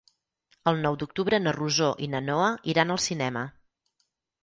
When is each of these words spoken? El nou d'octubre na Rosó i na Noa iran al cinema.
El 0.71 0.81
nou 0.85 0.97
d'octubre 1.03 1.39
na 1.45 1.55
Rosó 1.59 1.91
i 2.07 2.11
na 2.17 2.25
Noa 2.31 2.51
iran 2.75 2.97
al 2.99 3.05
cinema. 3.09 3.49